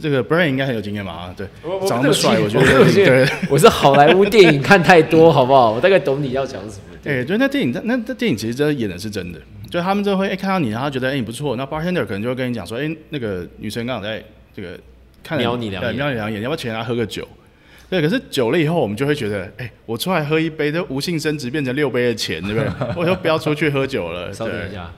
[0.00, 1.46] 这个 Brian 应该很有经验吧啊，对，
[1.86, 3.26] 长那么帅，我觉得对。
[3.50, 5.72] 我是好莱坞电影看太多， 好不好？
[5.72, 6.82] 我大概懂你要讲什么。
[7.04, 14.22] 哎、对，那电影那那电影其实真的演的是真的，就他们就会哎、看到你，然后觉得哎、你不错，那 bartender 可能就会跟你讲说，哎、那个女生刚好在
[14.54, 14.78] 这个
[15.24, 17.26] 看瞄你两眼瞄你两眼，要不要请她喝个酒？
[17.88, 22.68] 对，可是久了以后，我们就会觉得，哎、我出来喝一杯，都无性生殖变成六杯的钱，对不对？
[22.94, 24.30] 我就不要出去喝酒了。
[24.32, 24.92] 稍等一下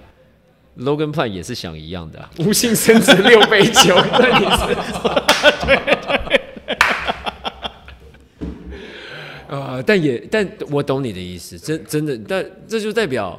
[0.79, 4.77] ，Logan Plan 也是想一样的、啊，无性生殖六杯酒， 那你是？
[9.49, 13.39] 呃， 但也，但我懂你的意思，真真的，但这就代表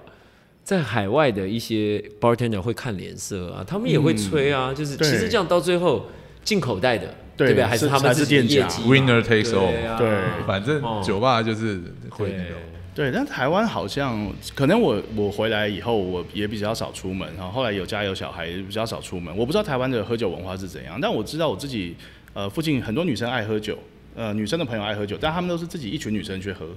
[0.63, 6.08] 在海外的一些 bartender 会看脸色啊，他们也会吹啊，就是其实这样到最后
[6.43, 7.65] 进口袋的，对对不对？
[7.65, 8.63] 还是他们自己的店家。
[8.63, 9.98] 业绩 Winner takes all 对啊。
[9.98, 10.17] 对。
[10.46, 11.02] 反正哦。
[11.04, 12.58] 酒吧就是会那种，
[12.95, 19.36] 对，但台湾好像可能我我回来以后，我也比较少出门，然后后来有家有小孩，也比较少出门。
[19.36, 21.95] 我不知道台湾的喝酒文化是怎样，但我知道我自己
[22.34, 23.79] 呃附近很多女生爱喝酒，
[24.15, 26.67] 呃女生的朋友爱喝酒，但他们都是自己一群女生去喝。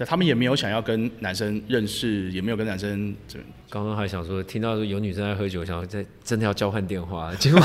[0.00, 3.14] 对，他们也没有想要跟男生认识，也没有跟男生。
[3.68, 7.60] 刚刚还想说，听到有女生在喝酒，想要在真的要交换电话， 结果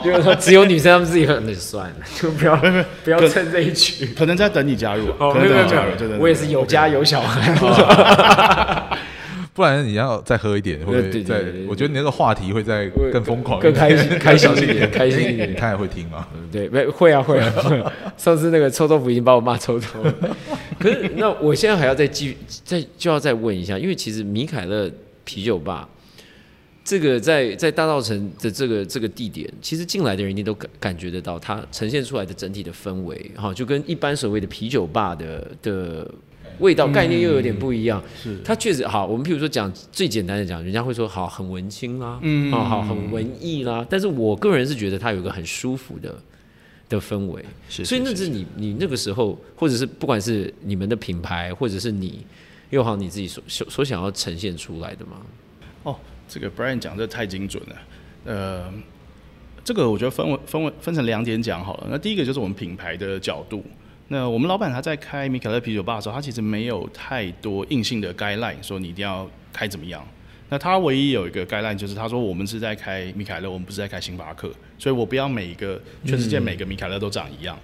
[0.00, 2.56] 结果说只有女生他们自己喝，那就算了， 就不要
[3.02, 4.06] 不要趁这一局。
[4.16, 6.16] 可能在等你加入，可能等你加入，真的。
[6.16, 8.99] 我也是有家有小孩。
[9.60, 11.44] 不然你要再喝一点，会再。
[11.68, 15.54] 我觉得你那个话题会再更疯狂、更开心、 开心一点、开心一点。
[15.54, 16.26] 他也会听吗？
[16.50, 17.92] 对，会会啊会啊。
[18.16, 20.02] 上次那个臭豆腐已经把我骂臭头。
[20.80, 24.90] 可是那我现在还要再继再就要再问一下，因为其实米凯勒
[25.26, 25.86] 啤酒吧
[26.82, 36.10] 这个在在大道城的这个这个地点，其实进来的人一定都感感觉得到，它呈现出来的整体的氛围，哈，就跟一般所谓的啤酒吧的的。
[36.60, 39.06] 味道概念又有点不一样，是它确实好。
[39.06, 43.84] 我们譬如说讲最简单的讲，人家会说好很文青啦，嗯，啊好很文艺啦。
[43.90, 46.14] 但是我个人是觉得它有一个很舒服的
[46.88, 47.84] 的氛围，是。
[47.84, 52.24] 所以那是你你那个时候，或者是不管是你们的品牌，或者是你
[52.70, 55.22] 又好你自己所所想要呈现出来的吗？
[55.82, 55.96] 哦，
[56.28, 57.76] 这个 Brian 讲的太精准了。
[58.26, 58.72] 呃，
[59.64, 61.86] 这个我觉得分为分为分成两点讲好了。
[61.90, 63.64] 那第一个就是我们品牌的角度。
[64.12, 70.04] 那我们老板他在开米凯勒啤酒吧的时候，他其实没有太多硬性的 guideline 说你一定要开怎么样。
[70.48, 77.56] 那他唯一有一个 guideline 就是他说我们是在开米凯勒，我们不是在开星巴克，所以我不要每一个全世界每个米凯勒都长一样。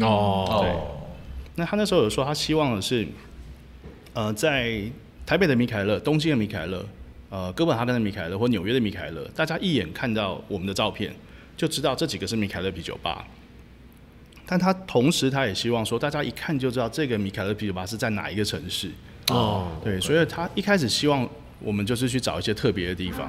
[0.00, 0.72] 哦，对。
[1.54, 3.06] 那他那时候有说他希望的是，
[4.12, 4.82] 呃，在
[5.24, 6.84] 台北的米凯勒、东京的米凯勒、
[7.30, 11.14] 呃哥本哈根的米凯勒或纽约的米凯勒，大家一眼看到我们的照片
[11.56, 13.24] 就知道这几个是米凯勒啤酒吧。
[14.52, 18.90] 但他同时，他也希望说，大家一看就知道这个米凯勒啤酒吧是在哪一个城市。
[19.28, 21.26] 哦，对，所以他一开始希望
[21.58, 23.26] 我们就是去找一些特别的地方。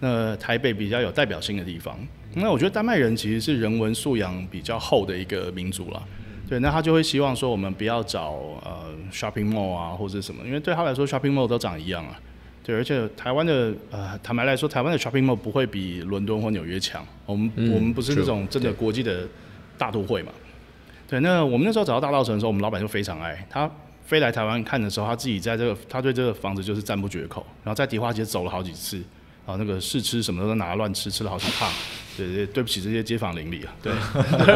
[0.00, 1.96] 那台北比较有代表性的地方。
[2.34, 6.02] 那我觉得丹麦人其实是人文素养比较厚的一个民族了。
[6.48, 8.32] 对，那他就会希望说，我们不要找
[8.64, 12.18] 呃 shopping mall 啊或者什么，因为对他来说 shopping mall 都长一样啊。
[12.64, 17.06] 对，而且台湾的呃，坦白来说，台湾的 shopping mall 不会比伦敦或纽约强。
[17.24, 19.28] 我们我们不是那种真的国际的
[19.78, 20.32] 大都会嘛。
[21.08, 23.70] 对，那我们那时候找到大道城的时候，我们老板就非常爱他
[24.04, 28.98] 飞来台湾看的时候，他自己在这个他对这个房子就是赞不绝口，然后在迪化街走了好几次，
[29.44, 31.70] 啊，那个试吃什么都拿乱吃，吃了好几趟。
[32.16, 33.74] 对对，对不起这些街坊邻里啊。
[33.82, 33.92] 对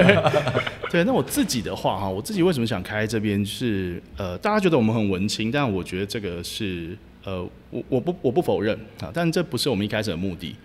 [0.91, 10.57] 对，那我自己的话哈，我自己为什么想开这边是呃，大家觉得我们很文青，但我觉得这个是呃，我我不我不否认啊，但这不是我们一开始的目的。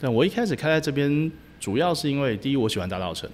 [0.00, 3.30] 但我一开始开在这边，主要是因为第一我喜欢大道城。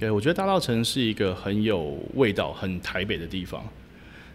[0.00, 3.62] 对，我觉得大稻城是一个很有味道、很台北的地方。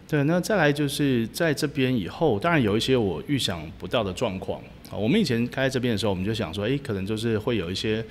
[0.08, 4.94] 对，那再来就是在这边以后，当然有一些我预想不到的状况啊。
[4.96, 8.04] 我们以前开在这边的时候，我们就想说，哎，可能就是会有一些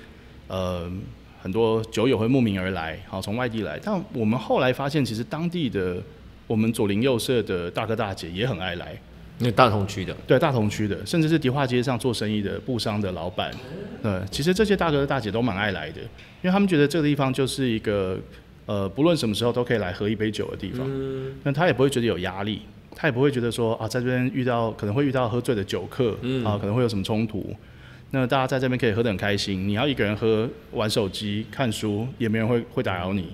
[0.49, 0.91] 呃
[1.41, 3.79] 很多酒友会慕名而来，好从外地来。
[3.81, 6.03] 但我们后来发现，其实当地的
[6.47, 8.99] 我们左邻右舍的大哥大姐也很爱来。
[9.39, 13.51] 那大同区的，对大同区的，甚至是迪化街上做生意的布商的老板，
[14.01, 18.17] 呃，其实这些大哥大姐都蛮爱来的，因为他们觉得这个地方就是一个，
[18.65, 20.89] 呃，不论什么时候都可以来喝一杯酒的地方，
[21.43, 22.61] 那他也不会觉得有压力，
[22.95, 26.11] 他也不会觉得说啊，在这边遇到可能会遇到喝醉的酒客，
[26.45, 27.53] 啊，可能会有什么冲突，
[28.11, 33.33] 那大家在这边可以喝得很开心，你要一个人喝玩手机看书，也没人会会打扰你。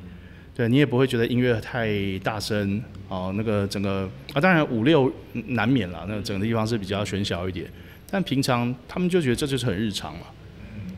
[0.54, 5.12] 对你也不会觉得音乐太大声哦，那个整个啊，当然五六
[5.48, 7.66] 难免了，那整个地方是比较喧嚣一点。
[8.10, 10.26] 但平常他们就觉得这就是很日常嘛。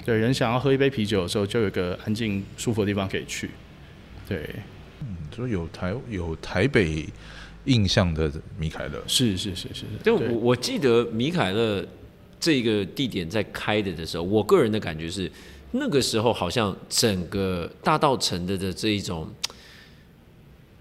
[0.03, 3.51] 对，人想要喝一杯啤酒的时候，就有个安静舒服的地方可以去。
[4.27, 4.49] 对，
[5.01, 7.05] 嗯，就有台有台北
[7.65, 9.85] 印象的米凯勒，是是是是。
[10.03, 11.85] 就我我记得米凯勒
[12.39, 15.31] 这个地点在开的的时候，我个人的感觉是。
[15.73, 19.27] 那个时候好像整个大道城的的这一种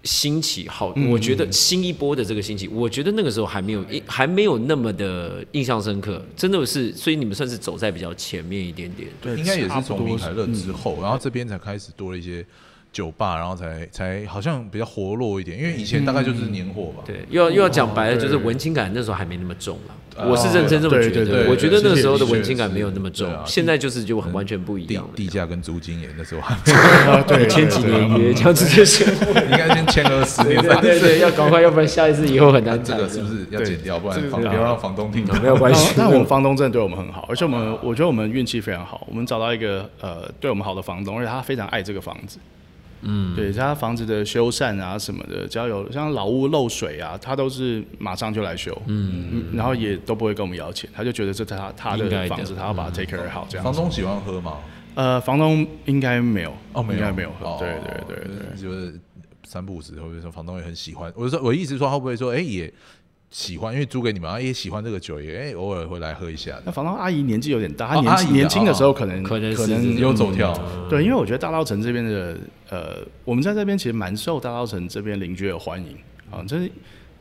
[0.03, 9.09] 兴起，好，我觉得新一波的这个兴起，我觉得那个时候还没有还没有那么的印象深刻，真的是，所以你们算是走在比较前面一点点。
[9.21, 12.45] 对，应该也是从明凯乐之后，然后这边才开始多了一些。
[12.93, 17.03] 酒吧，然后才才好像比较活络一点，因为以前大概就是年货吧。
[17.05, 19.95] 对，又要又要讲白了，就是文青感那时候还没那么重了。
[20.29, 25.03] 我是认真这么觉得，我觉得那个时候的文青感没有那么重，现在就是就很完全不一样。
[25.15, 26.55] 地价跟租金也那时候还
[27.25, 29.07] 对，签几年约，这样子就行。
[29.07, 30.61] 应该先签个十年。
[30.61, 32.81] 对对，要赶快，要不然下一次以后很难。
[32.83, 33.97] 这个是不是要剪掉？
[33.97, 35.33] 不然不要让房东听到。
[35.41, 35.95] 没有关系。
[35.97, 42.37] 那我们房东真的对我们很好，而且我们我觉得我们运气非常好，我们找到一个呃对我们好的房东，而且他非常爱这个房子。
[43.03, 53.63] 嗯，对，他房子的修缮啊什么的，只要有像老屋漏水啊，他都是马上就来修，嗯，然后也都不会跟我们要钱，他就觉得这他他的的房子，他要把它 take care 好这样。
[53.63, 54.57] 房东喜欢喝吗？
[54.95, 58.61] 呃，房东应该没有，哦，没有，应该没有喝，哦对对对对。
[58.61, 58.99] 就是
[59.43, 61.11] 三不五时，会不会说房东也很喜欢？
[61.15, 62.71] 我说我的意思是说，他会不会说，哎、也
[63.33, 70.53] 喜欢，因为租给你们，啊，也喜欢这个酒，也哎、偶尔会来喝一下那房东阿姨年纪有点大，她年轻年轻的时候可能可能可能有走跳，
[70.87, 72.37] 对，因为我觉得大稻城这边的
[72.69, 75.97] 呃，我们在这边其实蛮受大稻城这边邻居的欢迎
[76.29, 76.45] 啊。
[76.47, 76.71] 这是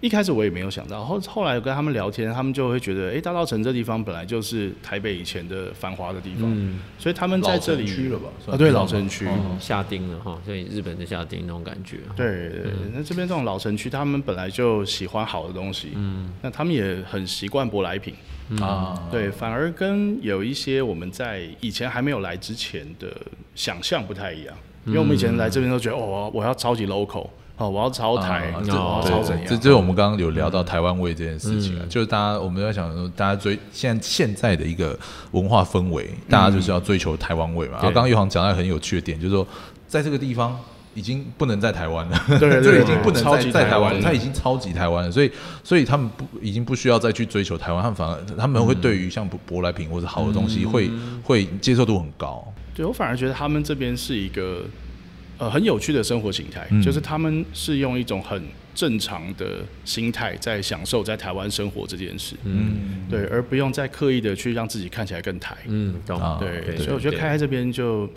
[0.02, 9.26] 一开始我也没有想到，后后来跟他们聊天，他们就会觉得，哎、大稻城这地方本来就是台北以前的繁华的地方，所以他们在这里老城区了吧算啊，对，老城区。
[9.26, 11.98] 哦下町了哈，所以日本的下町那种感觉。
[12.16, 18.12] 对对对，那这边这种老城区，他们本来就喜欢好的东西，嗯，那他们也很习惯舶来品，
[18.60, 23.08] 啊，对，反而跟有一些我们在以前还没有来之前的
[23.54, 34.98] 想象不太一样，因为我们以前来这边都觉得，哦，我要我要超级 local，哦，我要超台，啊我要这超怎样，这就是我们刚刚有聊到台湾味这件事情啊，就是大家我们在想说，大家追现在现在的一个
[35.32, 37.74] 文化氛围，大家就是要追求台湾味嘛。
[37.74, 39.46] 然后刚刚玉航讲到很有趣的点，就是说
[39.86, 40.58] 在这个地方。
[40.94, 45.32] 已经不能在 台湾了，对对这对已经不能在在台湾了，它已经超级台湾了，所以
[45.64, 50.90] 所以他们不已经不需要再去追求台湾，他们反而他们会对于像舶来品或者好的东西会
[51.24, 52.46] 会接受度很高。
[52.74, 54.66] 对我反而觉得他们这边是一个
[55.38, 56.82] 呃很有趣的生活形态，嗯。
[56.82, 58.42] 就是他们是用一种很
[58.74, 66.18] 正常的心态在享受在台湾生活这件事，嗯，对，而不用再刻意的去让自己看起来更台，嗯，懂。
[66.18, 66.38] 啊。
[66.40, 68.08] 对，所以我觉得对开在这边就，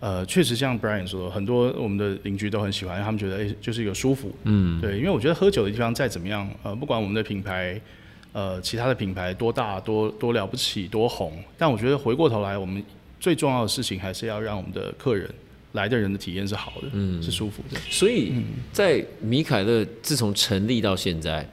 [0.00, 7.78] 呃，确实像 Brian 说，很多我们的邻居都很喜欢，他们觉得哎、就是一个舒服，嗯，对，因为我觉得喝酒的地方再怎么样，呃，不管我们的品牌，
[8.32, 12.82] 呃，其他的品牌多大多多了不起多红，但我觉得回过头来，我们
[13.20, 15.28] 最重要的事情还是要让我们的客人
[15.72, 18.32] 来的人的体验是好的，嗯，是舒服的，所以
[18.72, 21.48] 在米凯勒自从成立到现在，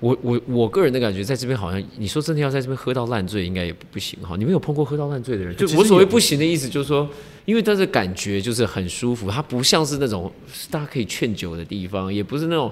[0.00, 4.34] 我我我个人的感觉，在这边好像你说真的要在这边喝到烂醉，应该也不不行哈。
[4.36, 5.56] 你们有碰过喝到烂醉的人？
[5.56, 7.08] 就我所谓不行的意思，就是说，
[7.44, 10.30] 因为它的感觉就是很舒服，它不像是那种
[10.68, 12.70] 大家可以劝酒的地方，也不是那种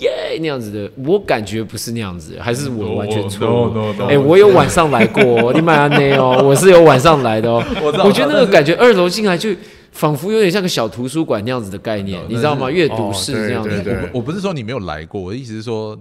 [0.00, 0.88] 耶那样子的。
[1.04, 7.64] 我感觉不是那样子，还是我完全错哎、我有晚上来过，你买安内哦，我是有晚上来的哦。
[7.82, 9.50] 我知道我觉得那个感觉，二楼进来就
[9.92, 12.68] 仿佛有点像个小图书馆那样子的概念，哦你知道吗？
[12.68, 14.10] 那阅读室哦这样子。
[14.12, 15.98] 我我不是说你没有来过，我的意思是说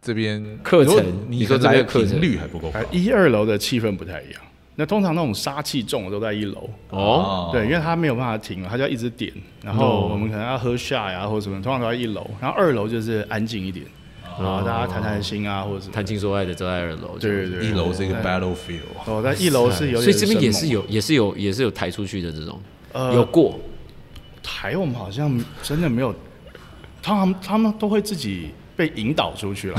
[0.00, 4.40] 这边课程你你说这来的边课程频率还不够高一二楼的气氛不太一样。
[4.78, 9.32] 那通常那种杀气重的都在一楼，哦，对，因为他没有办法停了，他就要一直点，
[9.64, 13.86] 然后我们可能要喝下呀或者什么，通常都在一楼，然后二楼就是安静一点，
[14.38, 15.92] 然后大家谈谈心啊或者什么。
[15.94, 17.16] 谈情说爱的都在二楼。
[17.18, 22.60] 对对对，一楼是一个 battlefield，哦，在一楼是有点，所以这边也是有，也是有，也是有抬出去的这种，
[22.96, 23.58] 呃有过。
[24.42, 26.14] 台，我们好像真的没有，
[27.02, 29.76] 他们他们都会自己被引导出去了。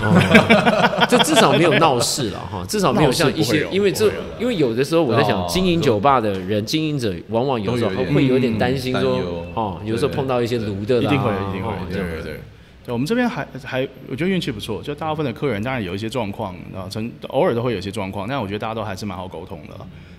[1.08, 12.39] 这至少没有闹事了哈，至少没有像一些因为这因为有的时候我在想哦，经营酒吧的人，经营者往往有时候会有点担心说哦，有时候碰到一些炉的啦，一定会，一定会哦，对对对。
[12.86, 19.75] 对，我们这边还还，我觉得运气不错，就大部分的客人当然有一些状况，啊，曾偶尔都会有一些状况，但我觉得大家都还是蛮好沟通的。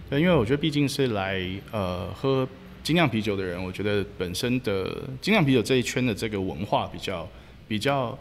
[0.08, 2.46] 对，因为我觉得毕竟是来呃喝
[2.88, 4.86] 精酿啤酒的人，我觉得本身的
[5.20, 7.28] 精酿啤酒这一圈的这个文化比较
[7.68, 8.18] 比较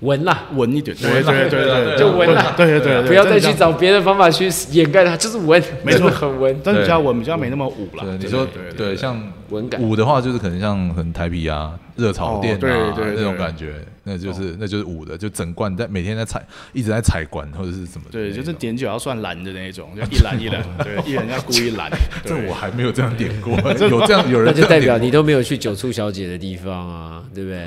[0.00, 3.48] 闻啦，稳一点，对对对对，就闻啦对对对，不要再去。
[3.58, 6.08] 找别的方法去掩盖它，就是闻，没错。
[6.08, 6.56] 很闻。
[6.62, 8.04] 但是比较稳，比较没那么武啦。
[8.04, 9.82] 对，你说对对，像文感。
[9.82, 16.40] 舞的话，就是可能像很台啤啊、热炒店啊、那种感觉，那就是那就是捂的，就整罐在每天在踩，
[16.72, 21.90] 一直在踩管或者是什么的对，就是点酒要算蓝的那一种，就 一篮一篮，对， 一人要故意拦。
[22.24, 23.56] 这我还没有这样点过，
[23.88, 27.66] 有这样有人那就代表你都没有去酒醋小姐的地方啊，对不对？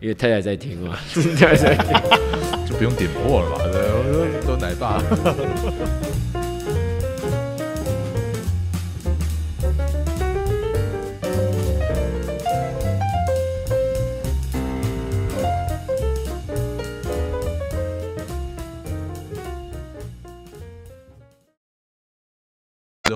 [0.00, 0.96] 嗯，因为太太在听嘛，
[1.38, 1.86] 太太在听。
[2.66, 3.64] 就不用点破了吧？
[3.72, 4.02] 对，我
[4.42, 5.00] 说都奶爸。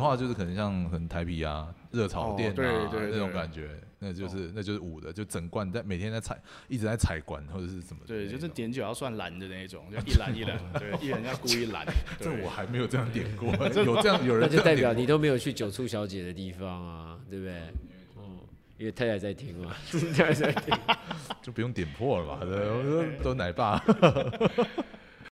[0.01, 8.01] 的话就是可能像很台啤啊、热炒店啊、哦对对对那种感觉，那就是、那就是五的，就整罐在每天在采，一直在踩管或者是什么。
[8.07, 11.85] 对，就是点酒要算蓝的那一种，就 一篮一篮，对，一人要故意拦。
[12.19, 13.53] 对这我还没有这样点过，
[13.85, 17.55] 有这样 有人那就代表你都没有去酒醋小姐的地方啊，对不对？
[18.17, 18.39] 嗯，
[18.79, 19.77] 因为太太在听嘛，
[20.17, 20.75] 太太在听。
[21.43, 22.39] 就不用点破了吧？
[22.43, 23.83] 对，我说都奶爸。